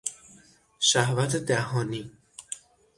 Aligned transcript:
شهوت 0.79 1.35
دهانی 1.35 2.11